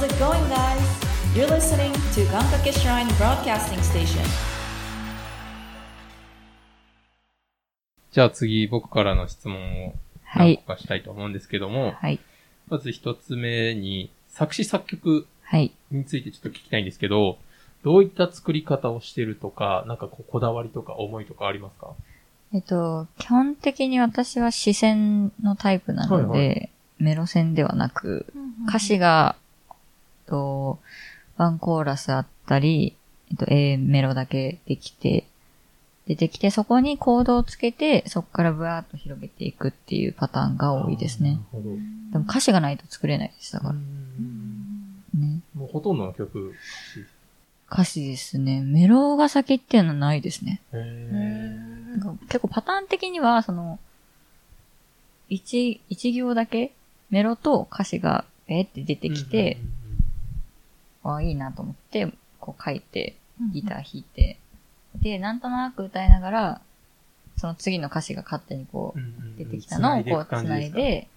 [0.00, 0.80] How's it going, guys?
[1.36, 4.24] You're listening to Gankake Shrine Broadcasting Station.
[8.10, 9.94] じゃあ次、僕からの質問を
[10.24, 10.62] はい何個。
[10.72, 12.18] かしたいと思うんですけども、はい。
[12.70, 15.70] まず一つ目に、作詞作曲はい。
[15.90, 17.36] についてちょっと聞きたいんですけど、
[17.84, 21.88] どういった作り方をしてるとか、なんかこう、こだわりとか思いとかありますか？
[22.54, 26.68] えっと、基本的に私は視線のタイプなので、はいは
[27.00, 28.32] メロ線ではなく、
[28.66, 29.36] 歌詞が、
[30.30, 30.78] と、
[31.36, 32.96] ワンコーラスあったり、
[33.30, 35.26] えっと、A メロだけできて、
[36.06, 41.32] 出てきて、そこにコードをつけて、そこからブワーッと広げていくっていうパターンが多いですね。
[41.32, 41.64] なるほど。
[42.12, 43.74] でも歌詞がないと作れないです、だから。
[43.74, 45.40] ね。
[45.54, 46.54] もうほとんどの曲、
[47.70, 48.62] 歌詞ですね。
[48.62, 50.60] メロが先っていうのはないですね。
[50.72, 50.76] へ
[51.90, 53.78] なんか結構パターン的には、その、
[55.28, 56.72] 一、一行だけ
[57.10, 59.58] メロと歌詞がえーって出てきて、
[61.04, 63.16] ああ、いいなと思って、こう書いて、
[63.52, 64.38] ギター弾いて、
[64.96, 66.60] で、なんとなく歌いながら、
[67.36, 71.08] その次の歌詞が勝手にこう、出てきたのをこう繋いで、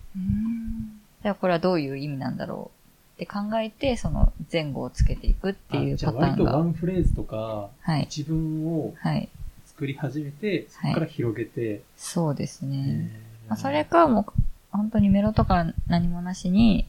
[1.21, 2.83] じゃあこれはどういう意味なんだろう
[3.15, 6.57] って考えて、その前後をつけていくっていうパターンが。
[6.57, 8.03] ンフレーズとか、はい。
[8.03, 9.29] 一文をはい。
[9.65, 13.09] 作り始めて、そこから広げて、そうですね。
[13.47, 14.25] まあ、それかもう、
[14.71, 16.85] 本当にメロとか何もなしに、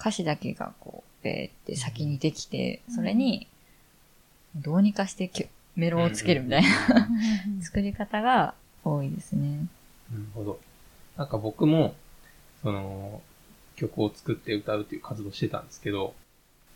[0.00, 3.46] 歌詞だけがこう、べーって先にできて、それに、
[4.54, 6.68] どうにかしてきメロをつけるみたいな
[7.62, 9.68] 作り方が多いですね。
[10.10, 10.58] なるほど。
[11.16, 11.94] なんか僕も、
[12.62, 13.22] その、
[13.76, 16.14] 曲を作って歌うっていう活動してたんですけど、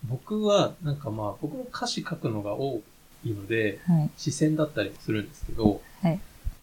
[0.05, 2.81] 僕は、なんかまあ、僕も歌詞書くのが多
[3.25, 4.09] いので、はい。
[4.17, 6.19] 視線だったりもするんですけど、はいやっ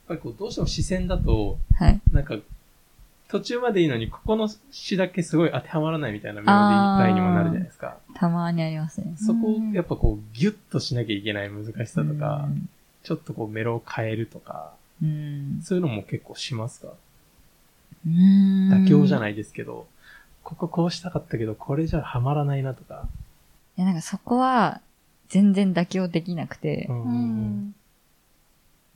[0.09, 2.01] ぱりこう、どうしても視線だと、はい。
[2.11, 2.37] なんか、
[3.31, 7.97] 途中までいいのに、ここの詩だけすごい当てはまらないみたいなメロディあーーラインにもなるじゃないですか。
[8.15, 9.15] たまにありますね。
[9.17, 12.69] そこをやっぱこう、ギュッとしなきゃいけない難しさとか、うん
[13.03, 15.63] ちょっとこう、メロを変えるとか、うん。
[15.63, 16.89] そういうのも結構しますか？
[18.07, 18.71] うん。
[18.85, 19.87] 妥協じゃいないですけど、
[20.43, 23.09] こここうしたかったけど、これじゃハマらないなとか。
[23.77, 24.83] や、なんかそこは、
[25.31, 27.75] 全然妥協できなくて、んん。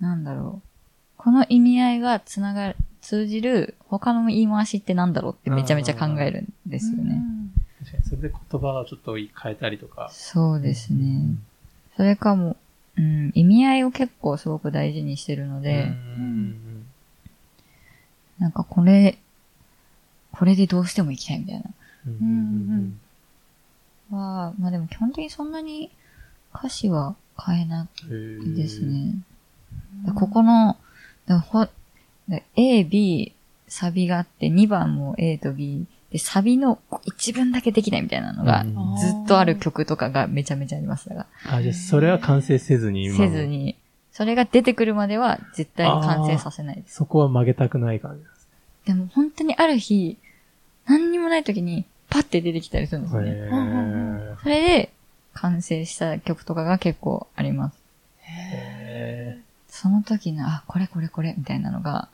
[0.00, 0.68] なんだろう。
[1.16, 7.20] この意味合いがつながる、通じる他の言い回しってなんだろうってめちゃめちゃ考えるんですよね。
[7.80, 10.08] 確かに、それで言葉をちょっと変えたりとか。
[10.10, 11.36] そうですね。
[11.96, 12.56] それかも、
[12.96, 16.86] うん、意味合いを結構すごく大事にしてるので、うん
[18.38, 19.18] なんかこれ、
[20.32, 21.64] これでどうしても行きたいみたいな。
[24.10, 25.90] まあでも基本的にそんなに
[26.54, 28.80] 歌詞は変えなうんいです。
[28.80, 29.14] ね。
[30.06, 30.76] でここの、
[31.26, 31.70] でほで
[32.56, 33.34] A、B、
[33.68, 41.56] サビがあって、2番も A と B、で、サビの一文だけできないみたいなのが、うんずっとある曲とかがめちゃめちゃありますだから。
[41.56, 43.46] あ、じゃあそれは完成せずに今せず。
[43.46, 43.76] に、
[44.12, 46.94] それが出てくるまでは絶対に完成させないです。
[46.94, 48.48] そこは曲げたくない感じです
[48.86, 50.16] でも本当にある日、
[50.86, 54.36] 何にもない時にパッて出てきたりするんですよね。
[54.42, 54.92] それで
[55.32, 57.78] 完成した曲とかが結構あります。
[58.28, 59.38] え。
[59.68, 62.08] その時の、あ、これこれこれみたいなのが、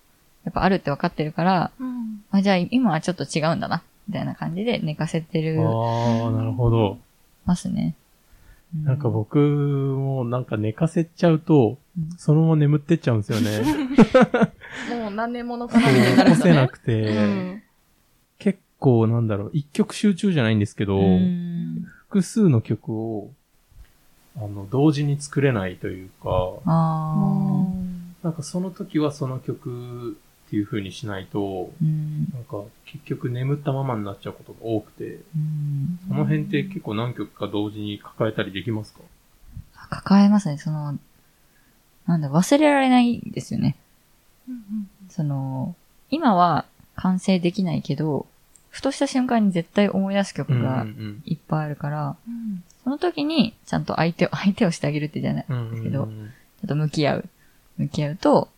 [0.45, 2.25] やっぱあるって分かってるから、うん。
[2.31, 6.99] あ、じゃあ今はちょっと違うんだな、みたいな感じで寝かせてるああ、なるほど。
[7.45, 7.95] ますね。
[8.83, 13.61] うなんか僕もなんか寝かせちゃうとうん、そのまま眠ってっちゃうんですよね。
[14.89, 17.63] もう何年ものかなみたいになる起こせなくうて、ん。
[18.39, 23.31] 結構なんだろう、一曲集中じゃないんですけど、うん複数の曲を、
[24.37, 27.65] あの、同時に作れないというか、あ
[28.25, 30.19] なんかその時はその曲
[30.51, 32.29] っていう風にしないと、ーうん。
[32.35, 36.01] なんか結局眠ったままになっちゃうことが多くて、うん。
[36.09, 39.01] その辺って結構何曲か同時に抱えたりできますか？
[39.91, 40.99] 抱えますね、その、
[42.07, 43.77] なんだ、忘れられないんですよね。
[45.09, 45.77] その、
[46.11, 46.65] 今は
[46.97, 48.27] 完成できないけど、
[48.71, 52.65] ふとした瞬間に絶対思い出す曲がうんいっぱいあるから、うん。
[52.83, 55.71] その時にちゃんと相手を、相手をしてあげるってじゃない、ちうんうん。
[55.71, 56.27] ですけどうんうん。
[56.27, 56.31] ょ
[56.65, 57.29] っと向き合う。
[57.79, 58.49] 向き合うと、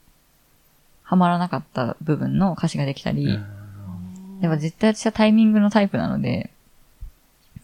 [1.03, 3.27] ハマらなかった部分の歌詞ができたり、
[4.41, 6.51] やっぱ絶対私はタイミングのタイプなので、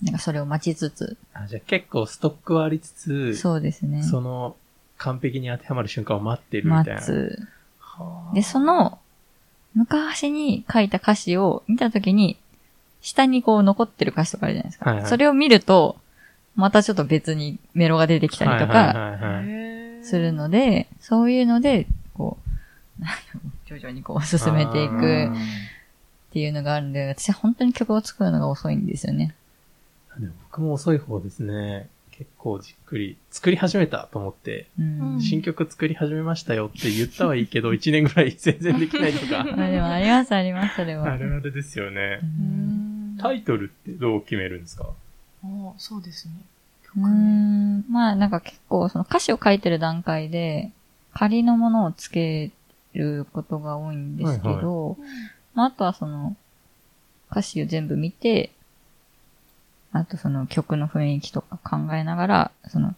[0.02, 4.02] なんかそれを待ちつつ、あじゃあ結構ストックはありつつ、そうですね。
[4.02, 4.56] その
[4.96, 6.94] 完璧に当てはまる瞬間を待ってるみたいな。
[6.94, 7.48] 待つ。
[7.80, 8.98] はあで、その、
[9.74, 12.36] 昔に書いた歌詞を見たときに、
[13.00, 14.90] 下にこう残ってる歌詞とかあるじゃないですか。
[14.90, 15.96] はいはいそれを見ると、
[16.56, 19.12] またちょっと別にメロが出てきたりとか、
[20.02, 22.47] するので、そういうので、こう
[23.66, 25.30] 徐々にこう進めていくっ
[26.32, 29.34] ていうのがあるんで、私は本当に曲を作るのが遅いんですよね。
[30.18, 31.88] でも僕も遅い方ですね。
[32.10, 35.14] 結構じっくり作り始めたと思って、うん。
[35.14, 39.44] うん新曲作り始めましたよって言ったはいいけど、1年ぐらい全然できないとか。
[39.56, 41.12] まあでもありますあります、それは。
[41.12, 42.26] あるあるですよねう。
[42.26, 44.90] んタイトルってどう決めるんですか？
[45.44, 46.34] あそうですね。
[46.96, 47.84] うーん。
[47.88, 50.72] まあなんか結構その歌詞を書いてる段階で
[51.14, 52.50] 仮のものをつけ
[52.98, 54.98] ることが多いんですけど、
[55.54, 56.36] まああとはその
[57.30, 58.50] 歌詞を全部見て、
[59.92, 62.94] あとその曲の雰囲気とか考えながら、その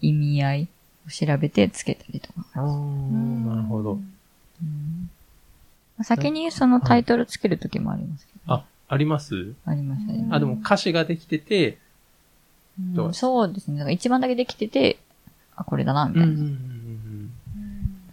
[0.00, 0.68] 意味合い
[1.06, 2.44] を調べてつけたりとか。
[2.54, 3.92] ああ、なるほど。
[3.94, 5.10] うん。
[6.04, 9.54] 先にそのタイトルつけるときもありますけど、あ、あります？
[9.64, 10.34] ありますあります。
[10.36, 11.78] あ、でも歌詞ができてて、
[12.78, 13.06] どう？
[13.08, 13.78] うんそうですね。
[13.78, 14.98] だから一番だけできてて、
[15.54, 16.28] あ、これだな、みたいな。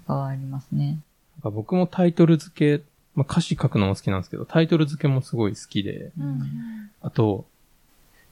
[0.07, 0.99] のがありますね。
[1.41, 2.83] か僕もタイトル付け、
[3.15, 7.45] まあ、歌詞書くのも好きなんですけど、タイトル付けもすごい好きで、うんあと、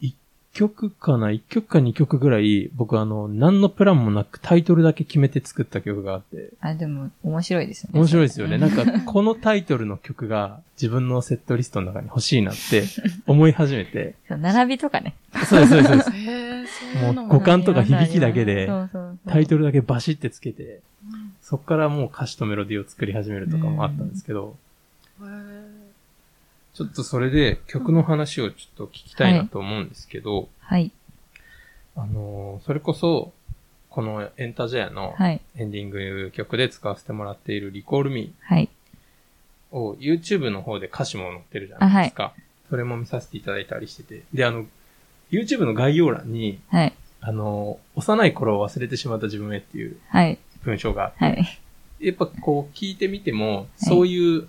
[0.01, 0.15] 一
[0.53, 7.99] 曲かな一曲か二曲ぐらい、僕あの、何のプランもなくタイトルだけ決めて作った曲があって、あ、でも面白いですよね。
[7.99, 8.55] 面白いですよね。
[8.55, 12.83] うんなんか、このタイトルの曲が自分のセットリストの中に欲しいなって
[13.27, 15.15] 思い始めて、そう並びとかね。
[15.45, 17.13] そうです、そうですそうです。
[17.13, 20.81] もう五感とか響きだけそで、うそうそうタイトルだけバシってつけて、
[21.49, 24.57] そっからもう歌詞とメロディーを作り始めるとかもあったんですけど、
[26.73, 30.91] ちょっとそれで曲の話をちょっと聞きたいなと思うんですけど、はい。
[31.95, 33.31] あのーそれこそ、
[33.89, 35.39] このエンタジェアのはい。
[35.55, 38.67] エンディング曲で使わせてもらっているリコールミはい。
[39.71, 42.33] ーを YouTube の方で歌詞も載ってるじゃないですか。
[42.69, 44.23] それも見させていただいたりしてて。
[44.33, 44.65] で、あの、
[45.31, 46.93] YouTube の概要欄に、はい。
[47.21, 50.37] あのー幼い頃を忘れてしまった自分へっていうはい。
[50.63, 51.59] 文章がはい。
[51.99, 54.47] やっぱこう聞いてみても、そういう、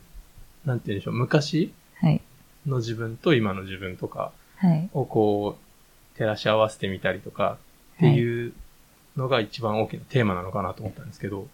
[0.64, 2.20] なんて言うんでしょう、昔はい。
[2.66, 4.88] の自分と今の自分とかはい。
[4.92, 7.58] をこう、照らし合わせてみたりとか
[7.96, 8.52] っていう
[9.16, 11.46] のが一番大きなテーマなのかなと思ったんですけど。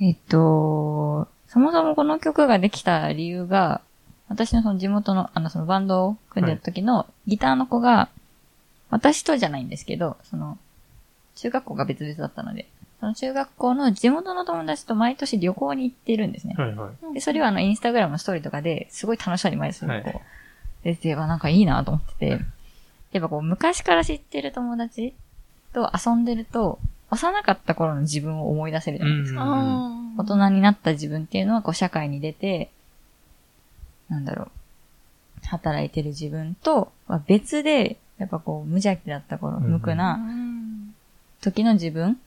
[0.00, 3.80] えっと、そもそもこの曲ができた理由が、
[4.28, 8.08] 私のその地元の、あの、そのバンドを組んでる時のギターの子が、
[8.90, 10.58] 私とじゃないんですけど、その、
[11.34, 12.68] 中学校が別々だったので、
[13.00, 16.54] その中学校の地元の友達と毎年旅行に行ってるんですね。
[16.58, 17.14] はいはい。
[17.14, 20.02] で、それはあの、インスタグラムのストーリーとかで、すごい楽しそうに毎年こう、はい
[20.82, 22.28] 出て、あ、なんかいいなと思ってて、
[23.12, 25.14] やっぱこう、昔から知ってる友達
[25.72, 26.78] と遊んでると、
[27.10, 29.44] 幼かった頃の自分を思い出せるじゃないですか。
[30.18, 32.70] 大人になった自分っていうのは、こう、社会に出て、
[34.08, 34.50] なんだろう、
[35.46, 40.94] 働いてる自分とは別で、やっぱこう、無邪気だった頃、無垢なん
[41.40, 42.20] 時の自分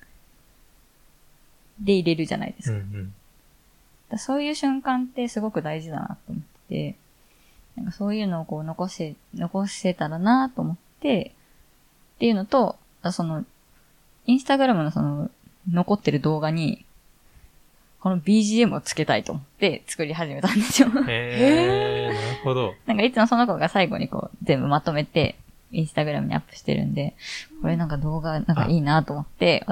[1.84, 2.78] で入れるじゃないですか。
[2.78, 3.14] うんうん。
[4.10, 6.96] だそういう瞬間ってすごく大事だなと思ってて、
[7.76, 11.34] なんかそういうのをこう残せ、残せたらなと思って、
[12.16, 13.46] っていうのと、あその、
[14.26, 15.30] インスタグラムのその、
[15.70, 16.86] 残ってる動画に、
[18.00, 20.90] この BGM をつけたいと思って作り始めたんですよ。
[21.08, 22.74] へー、なるほど。
[22.88, 25.36] なんかいつもその子が最後にこう全部まとめて、
[25.72, 27.16] インスタグラムにアップしてるんで、
[27.62, 29.66] これなんか動画なんかいいなと思って。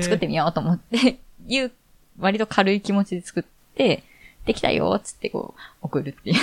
[0.00, 1.72] 作ってみようと思って、いう、
[2.18, 3.42] 割と軽い気持ちで作っ
[3.74, 4.02] て、
[4.46, 6.36] できたよっつってこう、送るっていう。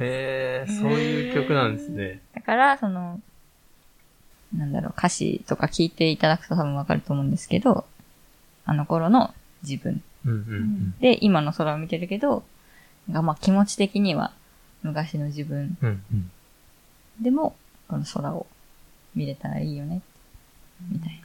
[0.00, 2.20] へー、そういう曲なんですね。
[2.34, 3.20] だから、その、
[4.54, 7.86] なんだろう、歌詞とか聞いていただくと多分わかると思うんですけど、
[8.66, 10.98] あの頃の自分うんうんうん。
[10.98, 12.44] で、今の空を見てるけど、
[13.10, 14.32] がまあ気持ち的には
[14.82, 16.30] 昔の自分うんうん。
[17.20, 17.56] でも、
[17.88, 18.46] この空を
[19.14, 20.02] 見れたらいいよね、
[20.90, 21.22] みたい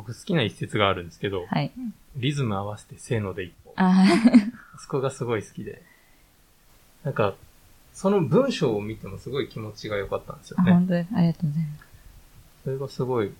[0.00, 1.72] 僕好きな一節があるんですけどな。、はい。
[2.16, 3.72] リズム合わせてせーので一歩。
[3.76, 5.82] あーそこがすごい好きで。
[7.04, 7.34] なんか、
[7.92, 10.72] その文章を見てもすごい気持ちが良かったんですよあ、ね。
[10.72, 11.08] 本当です。
[11.14, 11.84] ありがとうございます。
[12.64, 13.32] それがすごい、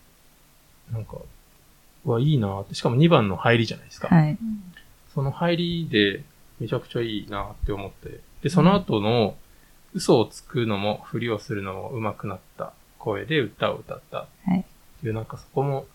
[0.93, 1.17] なんか、
[2.05, 2.75] うわ、いいなって。
[2.75, 4.09] しかも2番の入りじゃないですか。
[4.15, 4.39] はい。
[5.15, 6.23] その入りで
[6.59, 8.21] めちゃくちゃいいなって思って。
[8.43, 9.35] で、その後の、
[9.95, 14.27] 嘘をつくのも、ふりをするのも上手くなった声で歌を歌った。
[14.45, 14.65] はい
[15.01, 15.87] っていう、なんかそこも、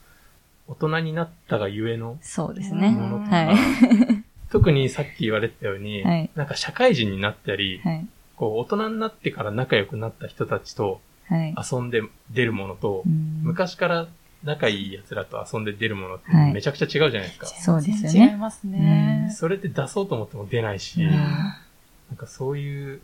[0.68, 2.90] 大人になったがゆえのそうですね。
[2.90, 3.56] ものとか、はい。
[4.52, 8.08] 特にさっき言われてたように、はいなんか社会人になったり、はい。
[8.36, 11.56] こう、大人になってから仲良くなった人たちとはい。
[11.72, 14.08] 遊んで出るものと、うん昔から
[14.44, 17.48] 仲いい奴らと遊んで出るものってはいめちゃくちゃ違うじゃないですか。
[17.48, 19.32] そうですよね違いますね。
[19.36, 23.02] それって出そうと思っても出ないし、うんなんかそういう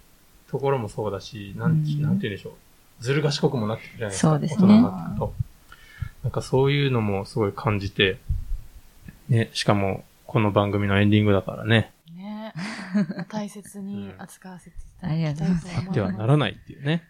[0.49, 2.53] ところもそうだし、なん,、うんなんて言うんでしょう。
[3.03, 4.29] ずる賢くもなってくるじゃないですか。
[4.29, 5.33] そうですね大人になってくると。
[6.23, 8.19] なんかそういうのもすごい感じて、
[9.29, 12.53] ね、しかもこの番組のエンディングだからね、ね
[13.29, 15.95] 大切に扱わせていただありがきたいととうございます思います。
[15.95, 17.03] ではならないっていうね。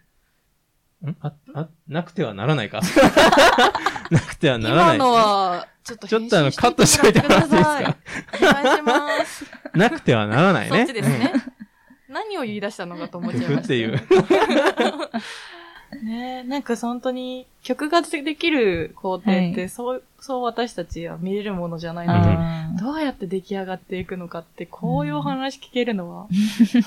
[1.04, 2.80] んあ、あ、なくてはならないか。
[4.10, 4.96] なくてはならない。
[4.96, 7.96] 今のは、ちょっとちょっとあの、カットしておいてもらっていいですか
[8.34, 9.44] お願いします。
[9.74, 10.78] なくてはならないね。
[10.78, 11.32] そっちですね。
[12.08, 13.56] 何を言い出したのかと思っちゃいました。
[13.56, 14.00] 曲っていう。
[16.02, 26.26] ねえ、なんか本当に曲ができる工程って、はいそう、そう私たちは見れるものじゃないので、どうやって出来上がっていくのかって、こういうお話聞けるのは、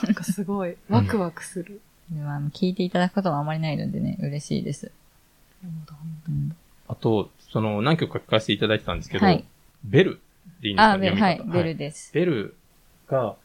[0.04, 1.82] なんかすごい ワクワクする。
[2.12, 4.92] でもあの聞いていただくことはあまりないのでね、嬉しいです。
[5.64, 6.56] うん
[6.88, 9.44] あと、その、何曲か聞かせていただいてたんですけど、はい
[9.84, 10.20] ベル
[10.62, 12.12] でいいんですかあ、ベル、はい、ベルです。
[12.14, 12.56] ベル
[13.08, 13.36] が、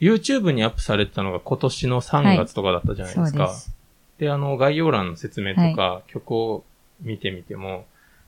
[0.00, 3.38] YouTube にアップされてたのが今年の3月とかだったじゃないですか。
[3.38, 3.77] そうです。
[4.18, 6.64] で、あの、概要欄の説明とか、曲を
[7.00, 7.86] 見てみても、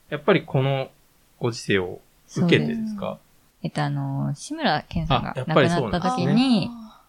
[0.09, 0.91] やっぱりこの
[1.39, 2.01] ご時世を
[2.37, 3.19] 受けてですか？
[3.63, 7.03] えっと、あの、志村けんさんがあやっ亡くぱりそうななった時に、あ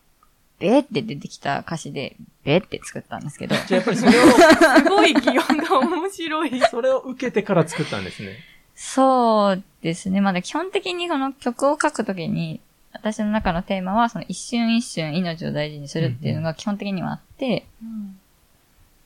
[0.59, 6.59] ベーって出てきた歌詞で、ベーって作ったんですけど、じゃあやっぱりそれを、ーすごい擬音が面白い。
[6.69, 8.37] それを受けてから作ったんですね。
[8.75, 10.21] そうですね。
[10.21, 12.59] まだ基本的にこの曲を書くときに、
[12.93, 18.17] 私の中のテーマは、その一瞬一瞬命を大事にするっていうのが基本的にはあって、うん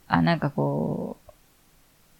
[0.07, 1.17] あ、なんかこ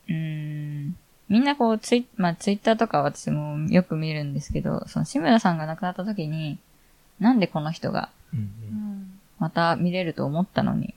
[0.08, 0.96] う、うーん、
[1.30, 6.58] みんなこうツイ、まあツイッターとか私もよく見るんですけど、その志村さんが亡くなった時に、
[7.20, 10.94] なんでこの人がうんまた見れると思ったのに、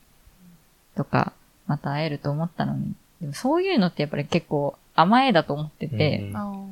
[0.95, 1.33] とか、
[1.66, 2.95] また会えると思ったのに。
[3.21, 6.68] でもそういうのってやっぱり結構甘えだと思ってて、うん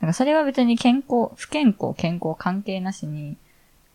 [0.00, 3.36] なんかそれは別に健康、不健康、健康関係なしに、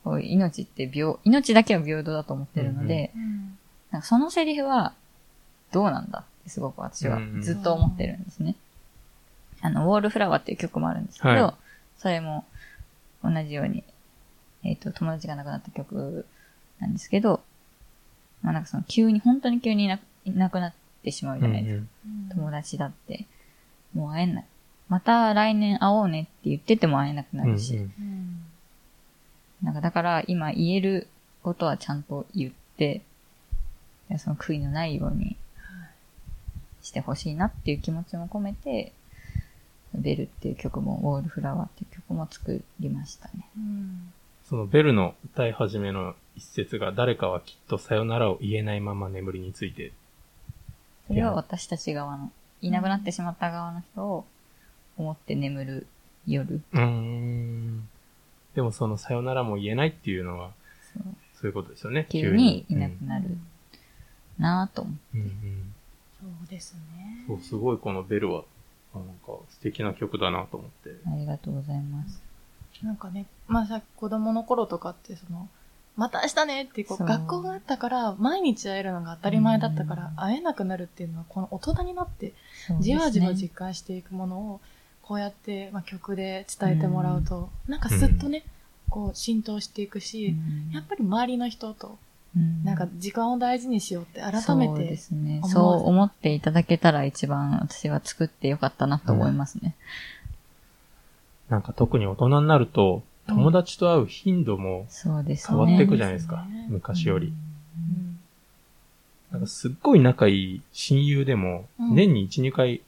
[0.04, 3.58] こう命って平、命だけは平等だと思ってるので、うん。
[3.92, 4.94] なんかそのセリフは
[5.74, 6.20] どうなんだ？
[6.20, 7.42] ってすごく私はうんうん。
[7.42, 8.56] ずっと思ってるんですね。
[9.62, 11.54] あの、ウォールフラワーっていう曲もあるんですけど、はい。
[11.98, 12.46] それも
[13.24, 13.84] 同じように、
[14.64, 16.26] えっ、と、友達が亡くなった曲
[16.80, 17.42] なんですけど、
[18.42, 21.88] まあなんかその急に、本当に急にいななくなってしまうじゃないですか。
[22.36, 23.26] 友達だって、
[23.94, 24.46] もう会えない。
[24.90, 27.88] また来年会おうねって言ってても会えなくなるし、うんうん。
[27.88, 28.44] うん
[29.64, 31.08] なんかだから今言える
[31.42, 33.02] ことはちゃんと言って、
[34.10, 35.38] でその悔いのないように
[36.84, 38.94] してほしいなっていう気持ちも込めて、
[39.96, 43.48] ベルっていう曲も、ウォールフラワーっていう曲も作りましたね。
[43.58, 44.14] うん
[44.44, 49.94] そのベルの歌い始めの一節が誰かはきっとさよならを言えないまま眠りについて。
[51.08, 54.26] それは私たち側の、いなくなってしまった側の人を
[54.98, 55.88] 思って眠る
[56.28, 56.62] 夜。
[56.74, 57.88] うーん。
[58.54, 60.52] でもそのさよならも言えないっていうのは、
[60.94, 61.04] そう
[61.36, 62.08] そういうことですよね。
[62.10, 63.38] 急にいなくなる
[64.38, 65.00] なぁと思って。
[65.16, 65.73] うんうん
[66.24, 67.26] そうですね。
[67.28, 68.44] そう、すごいこのベルは、
[68.94, 70.96] あなんか素敵な曲だなと思って。
[71.08, 72.22] ありがとうございます。
[72.82, 75.50] なんかね、まあさ、子供の頃とかって、その、
[75.96, 82.34] また明日ねってこう、学校があったから、毎日会えるのが当たり前だったからうん、会えなくなるっていうのは、この大人になって、
[82.80, 84.62] じわじわ実感していくものを、
[85.02, 88.44] こうやって、まあ、曲で伝えてもらうと、なんかすっとね、
[88.90, 90.32] こう浸透していくし、う
[90.72, 91.98] んやっぱり周りの人と、
[92.36, 95.42] うんなんか時間を大事にしようって改めそうでて、すね。
[95.46, 99.76] そう思っていただけたら一番私は作ってよかったなと思いますね。
[101.50, 104.88] なんか特に大人になると、友達と会う頻度も。
[105.04, 105.26] 変わっ
[105.78, 106.46] ていくねじゃないですか。
[106.48, 107.28] すね昔より。
[107.28, 108.20] うん
[109.32, 112.82] なんかすっごい仲いい親友でも、うん年に1、2回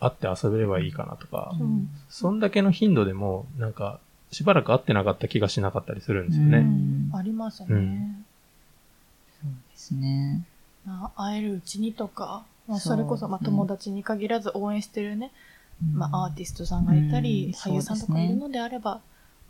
[0.00, 4.00] 会って遊べればいいかなとか、うんそんだけの頻度でも、なんか、
[4.32, 6.58] しばらく会ってなかった気がしなかったりするんですよね。
[6.58, 7.68] うんありますね。
[7.70, 8.19] うん
[9.80, 10.42] ですね。
[10.86, 15.30] まあ、会えるうちにとか、まあ、そうそれこそ、まあ、うん友達に限らず応援してるね、
[15.94, 19.00] まあ、アーティスストさんがいたり、うん俳優さんとかいるのであれば、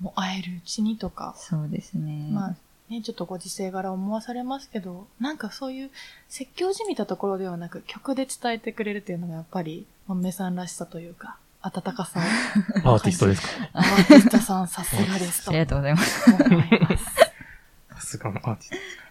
[0.00, 2.28] もう会えるうちにとか、そうですね。
[2.32, 2.54] まあ、
[2.88, 5.90] ね、ちょっとご時世柄思わされますけど、なんかそういう
[6.28, 12.22] 説教じみたところではなく、曲で伝えてくれるっていうのがやっぱり、まあ、メさんらしさというか、温かさを。
[12.94, 13.48] アーティストですか？
[13.74, 16.30] アーティストさんさすがですと ありがとうございます。
[16.32, 17.04] 思います。
[17.94, 19.09] さすがのアーティストですか？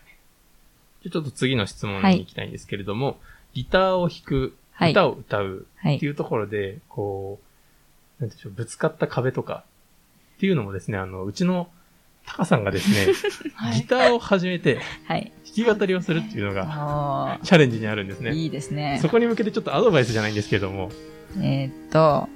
[1.03, 3.19] じゃあちょっと次の質問に行きたいんですけれども、
[3.53, 5.97] ギターを弾く、はい歌を歌うはい。
[5.97, 7.37] っていうところで、こ
[8.19, 9.65] う、なんでしょう、ぶつかった壁とか
[10.37, 11.67] っていうのもですね、あの、うちの
[12.25, 13.13] タカさんがですね、
[13.55, 13.81] はい。
[13.81, 15.31] ギターを始めてはい。
[15.45, 18.33] 弾き語りをするっていうのがあチャレンジにあるんですね。
[18.33, 19.09] いいですねそ。
[19.09, 20.91] こに向けてちょっとアドバイスじゃないんですけれども、
[21.37, 22.29] えーっと、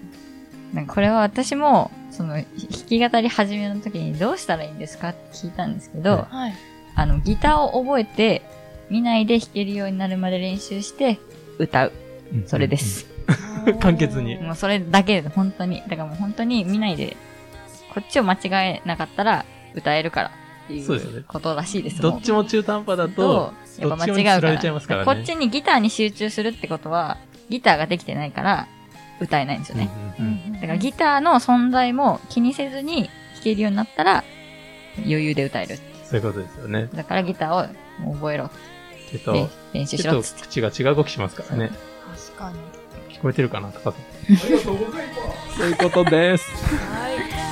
[0.73, 2.45] なんかこれは私も、その、弾
[2.87, 6.53] き語り始めの時にどうしたらいいんですかって聞いたんですけど、ははい。
[6.95, 8.41] あの、ギターを覚えて、
[8.89, 11.19] 見ないで弾けるようになるまで練習して、
[11.57, 11.91] 歌う。
[12.45, 13.07] それです。
[13.79, 15.81] 簡潔にもうそれだけで、本当に。
[15.87, 17.15] だからもう本当に見ないで、
[17.93, 20.31] こっちを間違えなかったら歌えるから。
[20.63, 25.05] っていそうことらしいですどっちも中途半端だと、やっぱ間違うどっちもに釣らからね。
[25.05, 27.17] こっちにギターに集中するってことは、
[27.49, 28.67] ギターができてないから、
[29.19, 29.89] 歌えないんですよね。
[30.53, 34.23] だからギターの存在も気にせずに弾けるようになったら、
[34.99, 35.79] 余裕で歌える。
[36.13, 36.89] そういうことですよね。
[36.93, 37.69] だからギター
[38.01, 38.51] をもう覚えろ。
[39.09, 40.41] 手と、で練習し手とろっつって。
[40.43, 41.71] 口が違う動きしますからね。
[42.29, 43.15] 確かに。
[43.15, 43.93] 聞こえてるかな高さん。
[44.29, 45.13] ありがとうございま
[45.49, 45.57] す。
[45.57, 46.51] そういうことです。
[46.75, 47.42] はい。